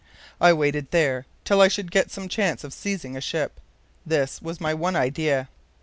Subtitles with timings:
[0.39, 3.59] I waited there till I should get some chance of seizing a ship.
[4.03, 5.47] This was my one idea.